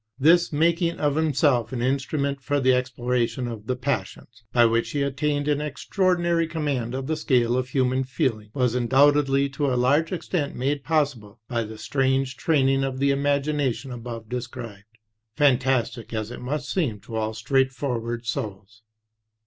This 0.17 0.51
making 0.51 0.97
of 0.97 1.15
himself 1.15 1.71
an 1.71 1.83
instrument 1.83 2.41
for 2.41 2.59
the 2.59 2.73
exploration 2.73 3.47
of 3.47 3.67
the 3.67 3.75
passions, 3.75 4.43
by 4.51 4.65
which 4.65 4.89
he 4.89 5.03
attained 5.03 5.47
an 5.47 5.61
extraordinary 5.61 6.47
command 6.47 6.95
of 6.95 7.05
the 7.05 7.15
scale 7.15 7.55
of 7.55 7.69
human 7.69 8.03
feeling, 8.03 8.49
was 8.55 8.73
undoubtedly 8.73 9.47
to 9.49 9.71
a 9.71 9.77
large 9.77 10.11
extent 10.11 10.55
made 10.55 10.83
possible 10.83 11.39
by 11.47 11.61
the 11.61 11.77
strange 11.77 12.35
training 12.35 12.83
of 12.83 12.97
the 12.97 13.11
imagination 13.11 13.91
above 13.91 14.27
described, 14.27 14.85
fantastic 15.35 16.15
as 16.15 16.31
it 16.31 16.41
must 16.41 16.71
seem 16.71 16.99
to 17.01 17.15
all 17.15 17.35
straightforward 17.35 18.25
souls. 18.25 18.81